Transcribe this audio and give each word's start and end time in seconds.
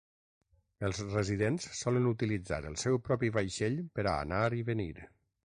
Els 0.87 1.01
residents 1.09 1.67
solen 1.81 2.07
utilitzar 2.13 2.59
el 2.71 2.79
seu 2.85 2.99
propi 3.09 3.31
vaixell 3.37 3.79
per 4.01 4.09
a 4.09 4.17
anar 4.25 4.43
i 4.63 4.67
venir. 4.73 4.91